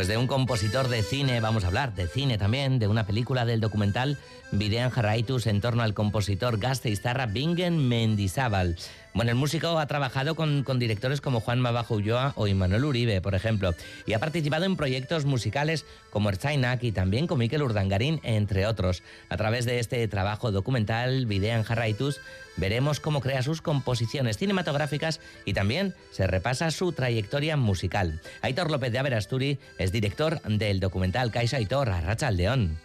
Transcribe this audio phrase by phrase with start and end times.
[0.00, 3.44] Pues de un compositor de cine, vamos a hablar, de cine también, de una película
[3.44, 4.16] del documental
[4.50, 8.78] Videan Jarraitus en torno al compositor gasteiztarra Bingen Mendizábal.
[9.12, 13.34] Bueno, el músico ha trabajado con, directores como Juan Mabajo Ulloa o Immanuel Uribe, por
[13.34, 13.74] ejemplo,
[14.06, 19.02] y ha participado en proyectos musicales como Erzainak y también con Miquel Urdangarín, entre otros.
[19.28, 22.20] A través de este trabajo documental, Videan Jarraitus,
[22.56, 28.20] veremos cómo crea sus composiciones cinematográficas y también se repasa su trayectoria musical.
[28.42, 32.78] Aitor López de Averasturi es director del documental Caixa Aitor, Arracha León.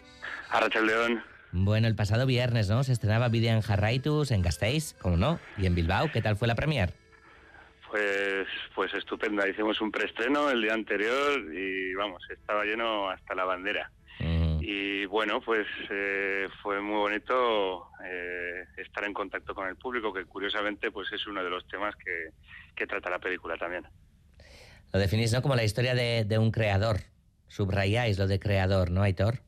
[0.49, 1.34] Arracha León.
[1.57, 2.83] Bueno, el pasado viernes, ¿no?
[2.83, 5.39] Se estrenaba Videan Jarraitus en Gasteiz, ¿cómo no?
[5.57, 6.91] Y en Bilbao, ¿qué tal fue la premier?
[7.89, 8.45] Pues,
[8.75, 9.47] pues estupenda.
[9.47, 13.89] Hicimos un preestreno el día anterior y vamos, estaba lleno hasta la bandera.
[14.59, 20.25] Y bueno, pues eh, fue muy bonito eh, estar en contacto con el público, que
[20.25, 22.31] curiosamente pues es uno de los temas que,
[22.75, 23.85] que trata la película también.
[24.91, 25.41] Lo definís, ¿no?
[25.41, 26.97] Como la historia de, de un creador.
[27.47, 29.39] Subrayáis lo de creador, ¿no, Aitor?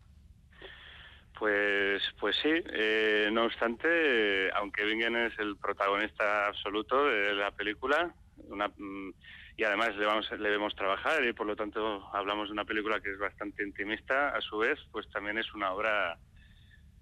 [1.38, 8.12] Pues, pues sí, eh, no obstante, aunque Bingen es el protagonista absoluto de la película,
[8.38, 9.10] mm,
[9.56, 13.00] y además le, vamos, le vemos trabajar y por lo tanto hablamos de una película
[13.02, 16.18] que es bastante intimista, a su vez, pues también es una obra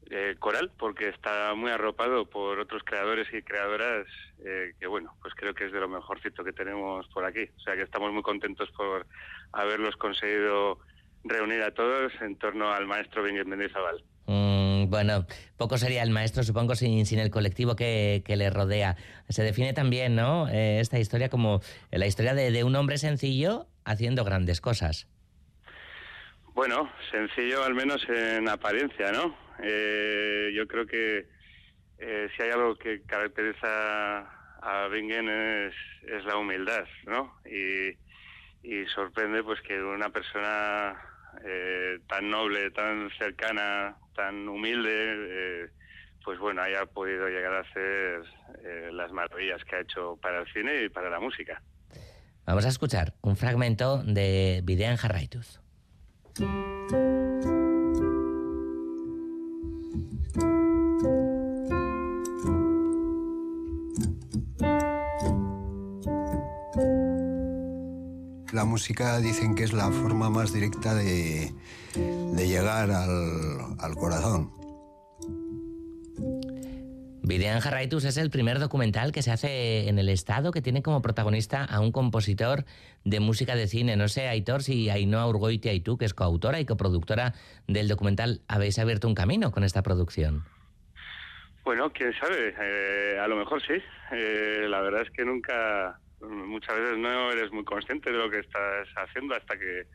[0.09, 4.06] eh, coral porque está muy arropado por otros creadores y creadoras
[4.45, 7.50] eh, que bueno, pues creo que es de lo mejorcito que tenemos por aquí.
[7.58, 9.08] O sea que estamos muy contentos por
[9.52, 10.80] haberlos conseguido
[11.23, 14.03] reunir a todos en torno al maestro Bingen Mendizábal.
[14.28, 18.95] Mm, bueno, poco sería el maestro, supongo, sin, el colectivo que, le rodea.
[19.30, 20.48] Se define también, ¿no?
[20.50, 25.08] Eh, esta historia como la historia de, un hombre sencillo haciendo grandes cosas.
[26.53, 29.38] Bueno, sencillo al menos en apariencia, ¿no?
[29.62, 31.28] Eh, yo creo que
[32.00, 34.19] eh, si hay algo que caracteriza
[34.62, 35.74] a Bingen es,
[36.07, 37.40] es la humildad, ¿no?
[37.46, 37.97] Y,
[38.63, 40.96] y sorprende pues que una persona
[41.44, 45.70] eh, tan noble, tan cercana, tan humilde, eh,
[46.24, 48.24] pues bueno, haya podido llegar a hacer
[48.64, 51.62] eh, las maravillas que ha hecho para el cine y para la música.
[52.46, 55.62] Vamos a escuchar un fragmento de Videan Jarraitus.
[68.66, 71.52] La música dicen que es la forma más directa de,
[72.36, 74.50] llegar al, corazón.
[77.22, 81.04] Videan Jarraitus es el primer documental que se hace en el Estado que tiene como
[81.04, 82.66] protagonista a un compositor
[83.04, 83.98] de música de cine.
[83.98, 87.36] No sé, Aitor, si Ainhoa Urgoitia y tú, que es coautora y coproductora
[87.68, 90.44] del documental, habéis abierto un camino con esta producción.
[91.64, 93.74] Bueno, quién sabe, eh, a lo mejor sí.
[94.12, 98.40] Eh, la verdad es que nunca, muchas veces no eres muy consciente de lo que
[98.40, 99.88] estás haciendo hasta que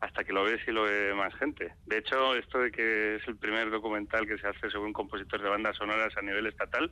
[0.00, 1.72] hasta que lo ves y lo ve más gente.
[1.86, 5.50] De hecho, esto de que es el primer documental que se hace según compositores de
[5.50, 6.90] bandas sonoras a nivel estatal,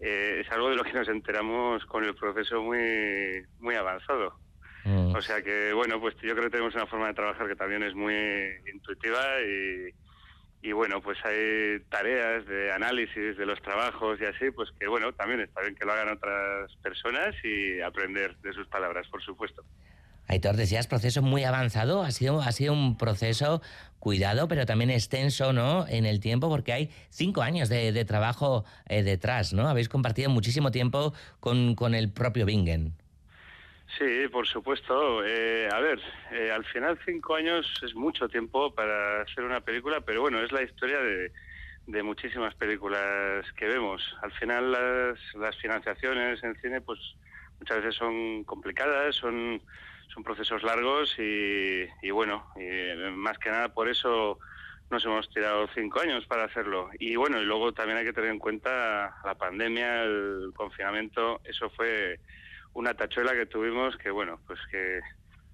[0.00, 4.38] eh, es algo de lo que nos enteramos con el proceso muy, muy avanzado.
[4.84, 5.14] Mm.
[5.16, 7.82] O sea que, bueno, pues yo creo que tenemos una forma de trabajar que también
[7.82, 8.14] es muy
[8.72, 9.90] intuitiva y,
[10.62, 15.12] y bueno, pues hay tareas de análisis de los trabajos y así, pues que bueno,
[15.12, 19.62] también está bien que lo hagan otras personas y aprender de sus palabras, por supuesto.
[20.28, 23.62] Aitor, decías proceso muy avanzado, ha sido, ha sido un proceso
[24.00, 25.86] cuidado, pero también extenso, ¿no?
[25.86, 29.68] En el tiempo, porque hay cinco años de, trabajo eh, detrás, ¿no?
[29.68, 32.94] Habéis compartido muchísimo tiempo con, con el propio Bingen.
[33.86, 35.24] Sí, por supuesto.
[35.24, 36.00] Eh, a ver,
[36.32, 40.52] eh, al final cinco años es mucho tiempo para hacer una película, pero bueno, es
[40.52, 41.32] la historia de,
[41.86, 44.02] de muchísimas películas que vemos.
[44.22, 46.98] Al final las, las financiaciones en cine pues
[47.60, 49.62] muchas veces son complicadas, son,
[50.12, 54.38] son procesos largos y, y bueno, y más que nada por eso
[54.90, 56.90] nos hemos tirado cinco años para hacerlo.
[56.98, 61.70] Y bueno, y luego también hay que tener en cuenta la pandemia, el confinamiento, eso
[61.70, 62.20] fue
[62.76, 65.00] una tachuela que tuvimos que, bueno, pues que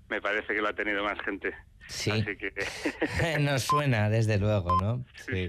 [0.09, 1.55] me parece que lo ha tenido más gente.
[1.87, 2.11] Sí.
[2.11, 2.53] Así que...
[3.41, 5.05] Nos suena, desde luego, ¿no?
[5.15, 5.49] Sí.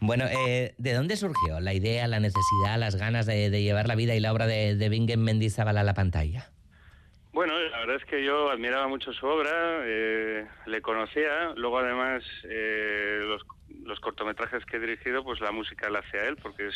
[0.00, 4.14] Bueno, eh, ¿de dónde surgió la idea, la necesidad, las ganas de, llevar la vida
[4.14, 6.48] y la obra de, de Bingen Mendizábal a la pantalla?
[7.32, 12.24] Bueno, la verdad es que yo admiraba mucho su obra, eh, le conocía, luego además
[12.44, 13.42] eh, los,
[13.84, 16.74] los cortometrajes que he dirigido, pues la música la hacía él, porque es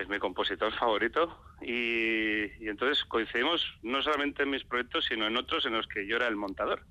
[0.00, 5.66] es mi compositor favorito y, entonces coincidimos no solamente en mis proyectos, sino en otros
[5.66, 6.82] en los que yo era el montador.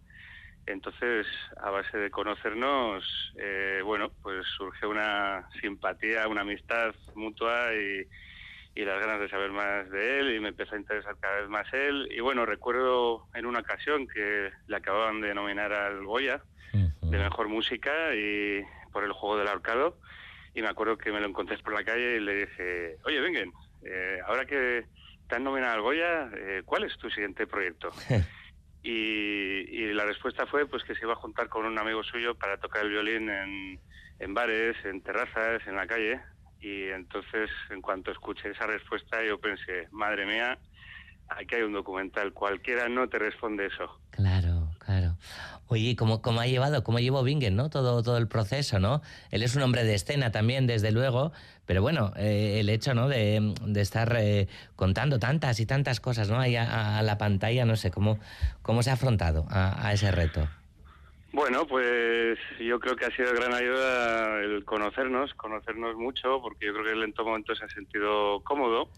[0.66, 1.26] Entonces,
[1.62, 8.06] a base de conocernos, eh, bueno, pues surge una simpatía, una amistad mutua y,
[8.76, 11.50] y las ganas de saber más de él y me empezó a interesar cada vez
[11.50, 12.10] más él.
[12.12, 16.44] Y bueno, recuerdo en una ocasión que le acababan de nominar al Goya
[16.74, 18.62] de Mejor Música y
[18.92, 19.98] por el juego del ahorcado
[20.58, 23.54] y me acuerdo que me lo encontré por la calle y le dije, oye, vengan,
[23.84, 24.88] eh, ahora que
[25.30, 27.92] te han nominado al Goya, eh, ¿cuál es tu siguiente proyecto?
[28.82, 32.58] y, la respuesta fue pues que se iba a juntar con un amigo suyo para
[32.58, 33.80] tocar el violín en,
[34.20, 36.22] en bares, en terrazas, en la calle
[36.60, 40.58] y entonces, en cuanto escuché esa respuesta, yo pensé, madre mía,
[41.30, 44.02] aquí hay un documental, cualquiera no te responde eso.
[44.10, 44.57] Claro, claro.
[45.68, 47.70] Oye, ¿cómo, cómo ha llevado, cómo llevó Bingen, ¿no?
[47.70, 49.02] Todo, todo el proceso, ¿no?
[49.32, 51.34] Él es un hombre de escena también, desde luego,
[51.66, 53.08] pero bueno, eh, el hecho, ¿no?
[53.10, 56.40] De, estar eh, contando tantas y tantas cosas, ¿no?
[56.40, 58.20] Ahí a, la pantalla, no sé, ¿cómo,
[58.62, 60.48] cómo se ha afrontado a ese reto?
[61.38, 66.74] Bueno, pues yo creo que ha sido gran ayuda el conocernos, conocernos mucho, porque yo
[66.74, 68.90] creo que él en todo momento se ha sentido cómodo.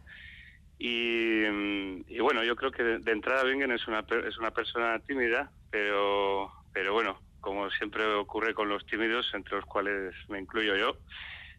[0.81, 6.49] Y, bueno, yo creo que de, entrada Bingen es una, es una persona tímida, pero,
[6.73, 10.97] pero bueno, como siempre ocurre con los tímidos, entre los cuales me incluyo yo,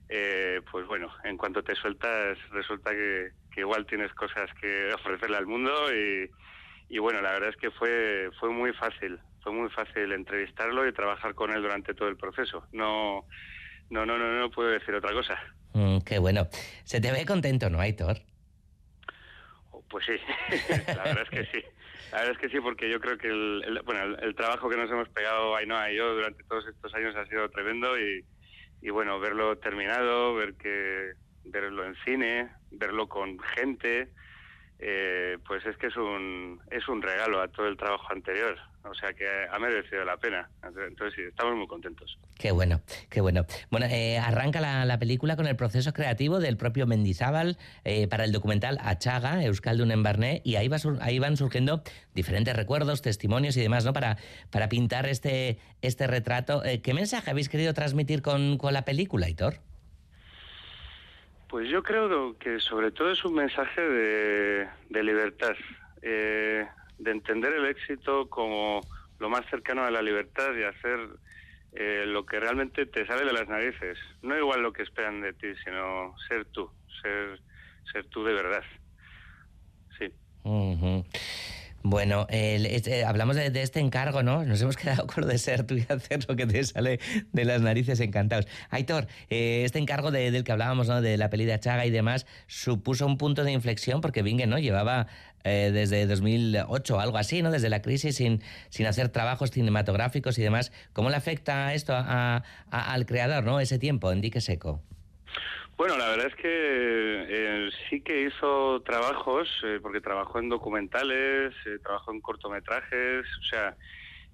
[0.08, 5.46] eh, pues bueno, en cuanto te sueltas resulta que, igual tienes cosas que ofrecerle al
[5.46, 6.30] mundo y,
[6.88, 10.94] y bueno, la verdad es que fue, fue muy fácil, fue muy fácil entrevistarlo y
[10.94, 12.66] trabajar con él durante todo el proceso.
[12.72, 13.26] No,
[13.90, 15.38] no, no, no, no puedo decir otra cosa.
[15.74, 16.48] Mm, qué bueno.
[16.84, 18.16] Se te ve contento, ¿no, Aitor?
[19.90, 20.12] Pues sí,
[20.86, 21.64] la verdad es que sí.
[22.12, 24.90] La verdad es que sí, porque yo creo que el, bueno, el, trabajo que nos
[24.90, 28.24] hemos pegado Ainhoa y yo durante todos estos años ha sido tremendo y,
[28.80, 31.12] y bueno, verlo terminado, ver que
[31.44, 34.12] verlo en cine, verlo con gente,
[34.82, 38.56] eh, pues es que es un, es un regalo a todo el trabajo anterior.
[38.82, 40.48] O sea que ha merecido la pena.
[40.64, 42.18] Entonces sí, estamos muy contentos.
[42.38, 42.80] Qué bueno,
[43.10, 43.44] qué bueno.
[43.70, 48.32] Bueno, eh, arranca la, película con el proceso creativo del propio Mendizábal eh, para el
[48.32, 51.82] documental Achaga, Euskaldun en Barné, y ahí, va, ahí van surgiendo
[52.14, 53.92] diferentes recuerdos, testimonios y demás, ¿no?
[53.92, 54.16] Para,
[54.50, 56.62] para pintar este, este retrato.
[56.82, 59.60] ¿Qué mensaje habéis querido transmitir con, con la película, Hitor?
[61.50, 65.56] Pues yo creo que sobre todo es un mensaje de, libertad,
[66.00, 66.64] eh,
[66.96, 68.80] de entender el éxito como
[69.18, 71.08] lo más cercano a la libertad y hacer
[71.72, 73.98] eh, lo que realmente te sale de las narices.
[74.22, 76.70] No igual lo que esperan de ti, sino ser tú,
[77.02, 77.40] ser,
[77.92, 78.62] ser tú de verdad.
[79.98, 80.14] Sí.
[81.90, 84.44] Bueno, eh, hablamos de, este encargo, ¿no?
[84.44, 87.00] Nos hemos quedado con lo de ser tú y hacer lo que te sale
[87.32, 88.46] de las narices encantados.
[88.70, 91.02] Aitor, eh, este encargo del que hablábamos, ¿no?
[91.02, 94.60] De la peli de Achaga y demás, supuso un punto de inflexión porque Bingen, ¿no?
[94.60, 95.08] Llevaba
[95.42, 97.50] eh, desde 2008 o algo así, ¿no?
[97.50, 100.70] Desde la crisis sin, sin hacer trabajos cinematográficos y demás.
[100.92, 103.58] ¿Cómo le afecta esto al creador, ¿no?
[103.58, 104.80] Ese tiempo en Dique Seco.
[105.80, 111.54] Bueno, la verdad es que eh, sí que hizo trabajos, eh, porque trabajó en documentales,
[111.64, 113.74] eh, trabajó en cortometrajes, o sea,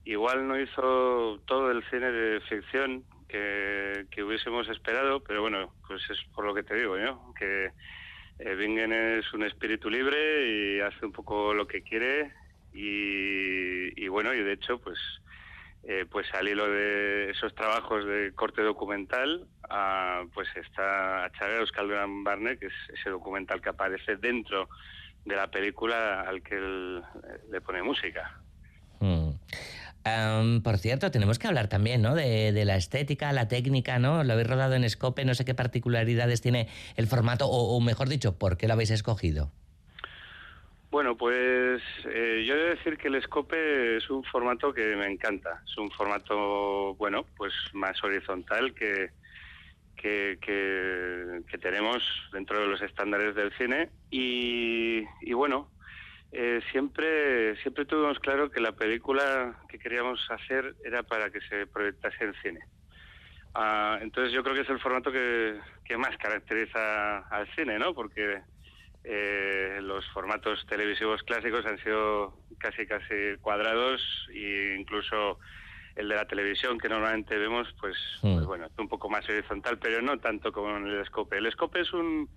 [0.04, 6.19] igual no hizo todo el cine de ficción que, hubiésemos esperado, pero bueno, pues es
[6.34, 7.32] por lo que te digo, ¿no?
[7.38, 7.70] Que
[8.56, 12.32] Bingen es un espíritu libre y hace un poco lo que quiere
[12.72, 14.98] y bueno, y de hecho, pues
[15.88, 19.46] eh, pues al hilo de esos trabajos de corte documental,
[20.34, 21.88] pues está Chaga Euskal
[22.24, 24.69] Barne, que es ese documental que aparece dentro
[25.24, 27.02] de la película al que él
[27.52, 28.40] le pone música.
[28.98, 30.58] Mm.
[30.62, 32.16] por cierto, tenemos que hablar también ¿no?
[32.16, 34.24] de, la estética, la técnica, ¿no?
[34.24, 38.36] Lo habéis rodado en Scope, no sé qué particularidades tiene el formato, o mejor dicho,
[38.38, 39.52] ¿por qué lo habéis escogido?
[40.96, 45.05] Bueno, pues eh, yo he de decir que el Scope es un formato que me
[45.06, 45.62] encanta.
[45.67, 49.10] Es un formato, bueno, pues más horizontal que,
[49.94, 53.91] que, que, tenemos dentro de los estándares del cine.
[54.10, 55.70] Y, bueno,
[56.32, 61.67] eh, siempre, siempre tuvimos claro que la película que queríamos hacer era para que se
[61.67, 62.60] proyectase en cine.
[63.55, 67.93] Ah, entonces yo creo que es el formato que, que más caracteriza al cine, ¿no?
[67.93, 68.41] Porque
[69.08, 74.03] eh, los formatos televisivos clásicos han sido casi casi cuadrados
[74.34, 75.39] e incluso
[75.94, 78.46] el de la televisión que normalmente vemos pues, pues hmm.
[78.46, 81.39] bueno es un poco más horizontal pero no tanto como en el scope.
[81.39, 82.29] El scope es un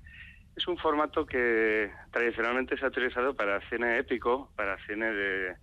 [0.56, 5.56] es un formato que tradicionalmente se ha utilizado para cine épico para cine de,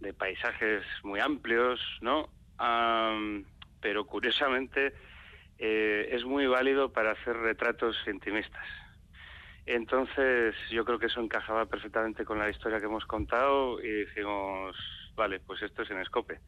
[0.00, 2.30] de paisajes muy amplios no
[3.82, 4.94] pero curiosamente
[5.58, 8.64] eh, es muy válido para hacer retratos intimistas
[9.68, 14.76] entonces yo creo que eso encajaba perfectamente con la historia que hemos contado y dijimos,
[15.16, 16.40] vale, pues esto es en escope.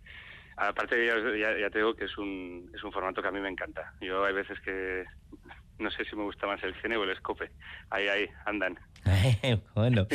[0.57, 3.49] Aparte ya, ya, te digo que es un, es un formato que a mí me
[3.49, 3.93] encanta.
[4.01, 5.05] Yo hay veces que
[5.81, 7.51] no sé si me gusta más el cine o el escope.
[7.91, 8.79] Ahí, ahí, andan.
[9.75, 10.07] bueno,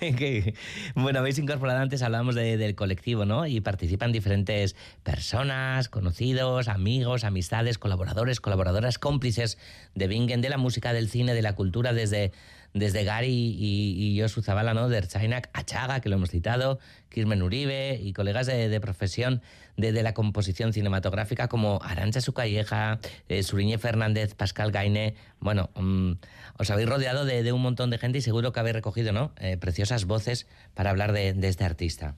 [0.94, 3.46] bueno, habéis incorporado antes, hablábamos del colectivo, ¿no?
[3.46, 9.58] Y participan diferentes personas, conocidos, amigos, amistades, colaboradores, colaboradoras, cómplices
[9.94, 12.32] de Bingen, de la música, del cine, de la cultura, desde
[12.74, 14.88] desde Gary y, y Josu Zabala, ¿no?
[14.88, 19.40] De Erchainak, Achaga, que lo hemos citado, Kirmen Uribe y colegas de, profesión
[19.76, 25.14] de, la composición cinematográfica como Arancha Sucalleja, eh, Suriñe Fernández, Pascal Gaine.
[25.38, 26.12] Bueno, mm,
[26.58, 29.32] os habéis rodeado de, un montón de gente y seguro que habéis recogido, ¿no?
[29.40, 32.16] Eh, preciosas voces para hablar de, este artista.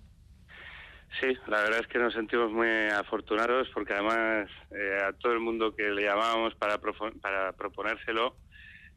[1.20, 5.40] Sí, la verdad es que nos sentimos muy afortunados porque además eh, a todo el
[5.40, 8.36] mundo que le llamábamos para, para proponérselo,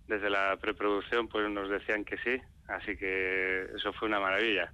[0.10, 4.74] desde la preproducción pues nos decían que sí, así que eso fue una maravilla.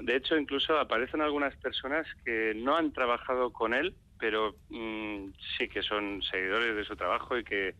[0.00, 5.68] de hecho, incluso aparecen algunas personas que no han trabajado con él, pero mm, sí
[5.68, 7.74] que son seguidores de su trabajo y que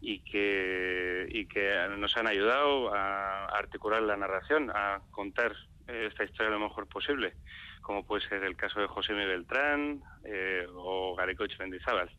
[0.00, 5.54] y que y que nos han ayudado a articular la narración, a contar
[5.86, 7.34] esta historia lo mejor posible,
[7.80, 12.10] como puede ser el caso de José Miguel Beltrán eh, o Garecoch Mendizábal.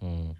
[0.00, 0.32] Mm.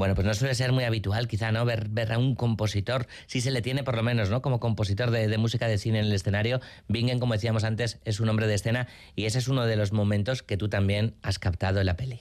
[0.00, 1.62] Bueno, pues no suele ser muy habitual, quizá, ¿no?
[1.66, 4.40] Ver, ver a un compositor, si se le tiene por lo menos, ¿no?
[4.40, 6.62] Como compositor de, música de cine en el escenario.
[6.88, 9.92] Bingen, como decíamos antes, es un hombre de escena y ese es uno de los
[9.92, 12.18] momentos que tú también has captado en la peli.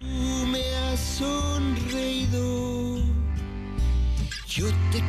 [0.00, 2.98] me has sonreído,
[4.46, 5.02] yo te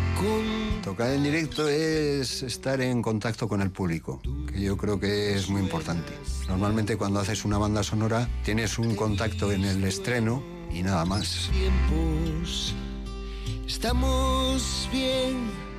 [0.84, 5.50] Tocar en directo es estar en contacto con el público, que yo creo que es
[5.50, 6.14] muy importante.
[6.48, 11.52] Normalmente cuando haces una banda sonora tienes un contacto en el estreno y nada más.
[13.66, 15.70] Estamos bien.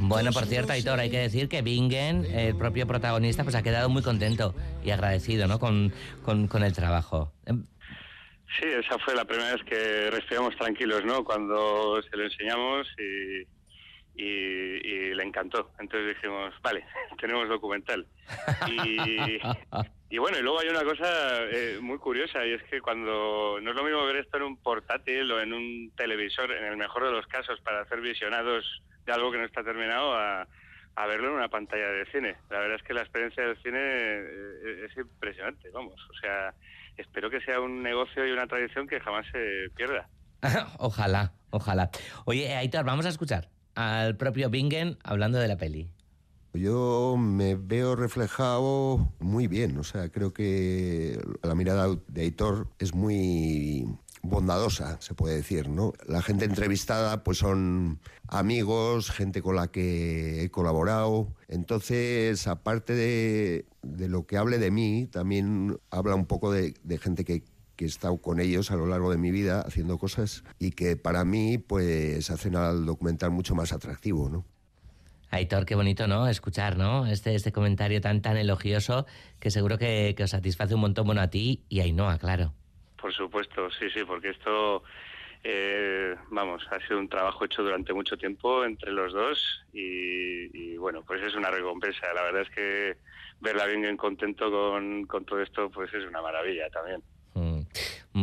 [0.00, 3.88] Bueno, por cierto, Aitor, hay que decir que Bingen, el propio protagonista, pues ha quedado
[3.88, 5.58] muy contento y agradecido ¿no?
[5.58, 5.92] con,
[6.24, 7.32] con, el trabajo.
[7.44, 7.64] Em,
[8.58, 11.24] sí, esa fue la primera vez que respiramos tranquilos, ¿no?
[11.24, 15.70] Cuando se lo enseñamos y, y, le encantó.
[15.78, 16.84] Entonces dijimos, vale,
[17.20, 18.06] tenemos documental.
[18.68, 19.38] Y,
[20.08, 23.70] y bueno, y luego hay una cosa eh, muy curiosa y es que cuando no
[23.70, 27.04] es lo mismo ver esto en un portátil o en un televisor, en el mejor
[27.04, 28.64] de los casos, para hacer visionados
[29.04, 30.46] de algo que no está terminado, a,
[30.96, 32.36] a verlo en una pantalla de cine.
[32.50, 35.94] La verdad es que la experiencia del cine eh, es impresionante, vamos.
[36.10, 36.54] O sea,
[36.96, 40.08] espero que sea un negocio y una tradición que jamás se pierda.
[40.78, 41.90] ojalá, ojalá.
[42.24, 45.88] Oye, Aitor, vamos a escuchar al propio Bingen hablando de la peli.
[46.56, 52.94] Yo me veo reflejado muy bien, o sea, creo que la mirada de Aitor es
[52.94, 53.86] muy
[54.22, 55.92] bondadosa, se puede decir, ¿no?
[56.06, 61.28] La gente entrevistada pues son amigos, gente con la que he colaborado.
[61.48, 67.44] Entonces, aparte de, lo que hable de mí, también habla un poco de, gente que,
[67.76, 70.96] que he estado con ellos a lo largo de mi vida haciendo cosas y que
[70.96, 74.44] para mí pues hacen al documental mucho más atractivo, ¿no?
[75.30, 76.28] Aitor, qué bonito, ¿no?
[76.28, 77.06] Escuchar, ¿no?
[77.06, 79.06] Este, este comentario tan, tan elogioso
[79.40, 82.52] que seguro que, os satisface un montón, bueno, a ti y a Ainhoa, claro.
[83.00, 84.82] Por supuesto, sí, sí, porque esto,
[85.42, 91.02] eh, vamos, ha sido un trabajo hecho durante mucho tiempo entre los dos y, bueno,
[91.02, 92.12] pues es una recompensa.
[92.14, 92.96] La verdad es que
[93.40, 97.02] verla bien contento con, con todo esto, pues es una maravilla también.
[97.34, 97.60] Mm.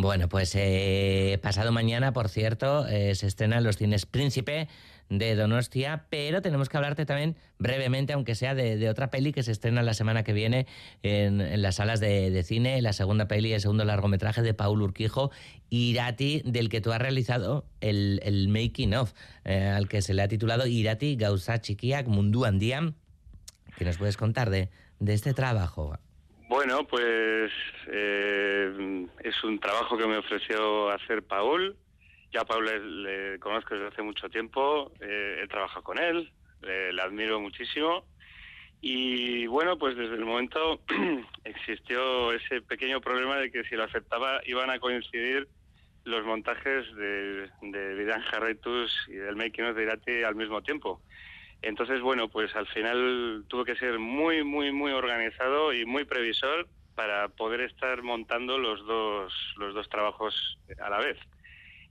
[0.01, 4.67] Bueno, pues eh, pasado mañana, por cierto, eh, se estrenan los cines Príncipe
[5.09, 9.51] de Donostia, pero tenemos que hablarte también brevemente, aunque sea de, otra peli que se
[9.51, 10.67] estrena la semana que viene
[11.03, 15.31] en, las salas de, cine, la segunda peli, el segundo largometraje de Paul Urquijo,
[15.69, 19.13] Irati, del que tú has realizado el, making of,
[19.45, 22.95] eh, al que se le ha titulado Irati Gauza Chiquiak Mundu Andiam.
[23.77, 24.69] ¿Qué nos puedes contar de,
[24.99, 25.97] de este trabajo?
[26.49, 27.51] Bueno, pues
[27.87, 31.75] eh, es un trabajo que me ofreció hacer Paul
[32.33, 37.01] yo a Pablo le, conozco desde hace mucho tiempo, eh, he trabajado con él, le,
[37.01, 38.05] admiro muchísimo.
[38.81, 40.81] Y bueno, pues desde el momento
[41.45, 45.47] existió ese pequeño problema de que si lo aceptaba iban a coincidir
[46.05, 48.23] los montajes de, de Vidan
[49.07, 51.01] y del Making of de Irati al mismo tiempo.
[51.61, 56.67] Entonces, bueno, pues al final tuvo que ser muy, muy, muy organizado y muy previsor
[56.95, 61.17] para poder estar montando los dos, los dos trabajos a la vez.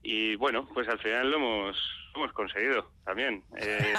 [0.02, 1.76] Y bueno, pues al final lo hemos,
[2.14, 3.42] hemos conseguido también.
[3.56, 3.94] Eh,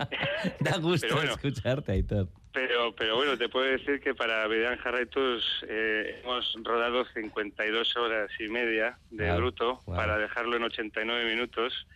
[0.60, 2.28] da gusto escucharte, Aitor.
[2.52, 8.30] Pero, pero bueno, te puedo decir que para Vidan Jarretus eh, hemos rodado 52 horas
[8.40, 11.86] y media de bruto para dejarlo en 89 minutos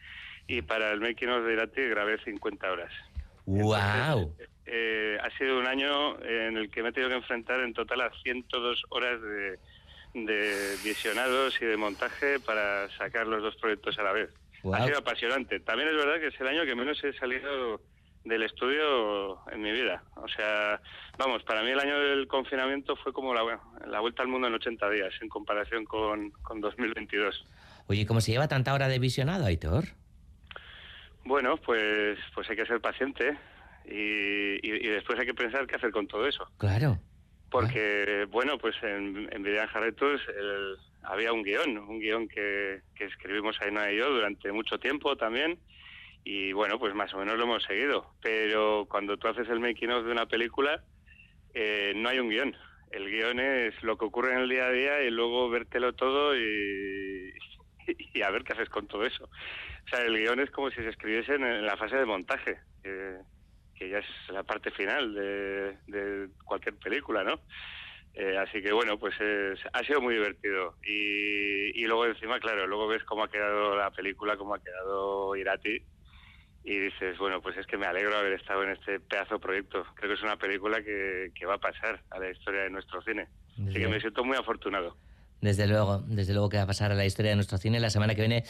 [0.47, 2.93] y para el Making of de Irati grabé 50 horas.
[3.47, 4.37] ¡Wow!
[4.67, 8.03] Eh, ha sido un año en el que me he tenido que enfrentar en total
[8.03, 9.59] a 102 horas de,
[10.15, 14.31] de visionados y de montaje para sacar los dos proyectos a la vez.
[14.73, 15.61] Ha sido apasionante.
[15.61, 17.81] También es verdad que es el año que menos he salido
[18.25, 20.05] del estudio en mi vida.
[20.17, 20.81] O sea,
[21.19, 23.43] vamos, para mí el año del confinamiento fue como la,
[23.87, 27.45] la vuelta al mundo en 80 días en comparación con, con 2022.
[27.89, 29.85] Oye, ¿cómo se lleva tanta hora de visionado, Aitor?
[31.25, 33.37] Bueno, pues, pues hay que ser paciente
[33.85, 36.49] y, y, después hay que pensar qué hacer con todo eso.
[36.59, 36.99] Claro.
[37.53, 40.21] Porque, bueno, pues en, en Jarretos
[41.05, 45.59] había un guion, un guion que, que escribimos Aina y yo durante mucho tiempo también
[46.25, 48.15] y bueno, pues más o menos lo hemos seguido.
[48.23, 50.83] Pero cuando tú haces el making of de una película,
[51.55, 52.57] eh, no hay un guion.
[52.91, 56.37] El guion es lo que ocurre en el día a día y luego vértelo todo
[56.37, 57.33] y,
[58.15, 59.25] y a ver qué haces con todo eso.
[59.25, 62.59] O sea, el guion es como si se escribiese en, la fase de montaje,
[63.83, 67.41] que ya es la parte final de, de cualquier película, ¿no?
[68.15, 69.15] Eh, así que bueno, pues
[69.73, 70.77] ha sido muy divertido.
[70.85, 75.35] Y, y luego encima, claro, luego ves cómo ha quedado la película, cómo ha quedado
[75.35, 75.83] Irati
[76.65, 79.41] y dices, bueno, pues es que me alegro de haber estado en este pedazo de
[79.41, 79.85] proyecto.
[79.97, 83.03] Creo que es una película que, que va a pasar a la historia de nuestro
[83.03, 83.27] cine.
[83.69, 84.97] Así que me siento muy afortunado.
[85.41, 87.81] Desde luego, desde luego que va a pasar a la historia de nuestro cine.
[87.81, 88.45] La semana que viene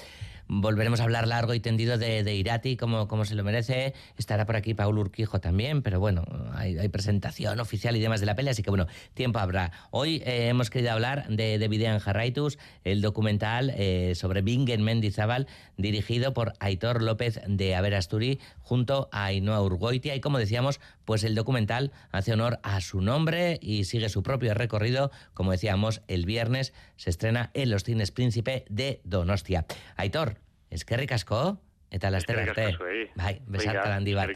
[0.49, 3.95] volveremos a hablar largo y tendido de, Irati, como, como se lo merece.
[4.17, 8.35] Estará por aquí Paul Urquijo también, pero bueno, hay, presentación oficial y demás de la
[8.35, 9.73] peli, así que bueno, tiempo habrá.
[9.91, 15.47] Hoy eh, hemos querido hablar de, de Videan Jarraitus, el documental eh, sobre Bingen Mendizábal,
[15.77, 20.15] dirigido por Aitor López de Averasturi, junto a Ainhoa Urgoitia.
[20.15, 24.55] Y como decíamos, pues el documental hace honor a su nombre y sigue su propio
[24.55, 29.67] recorrido, como decíamos, el viernes se estrena en los cines Príncipe de Donostia.
[29.97, 30.37] Aitor,
[30.73, 31.59] es que ricasco,
[31.91, 32.79] eta laster arte.
[33.15, 34.31] Bai, besarka handi bat.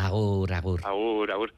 [0.00, 0.80] Agur, agur.
[0.82, 1.52] Agur, agur.